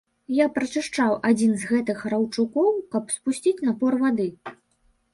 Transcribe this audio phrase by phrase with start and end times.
[0.35, 4.27] Я прачышчаў адзін з гэтых раўчукоў, каб спусціць напор вады.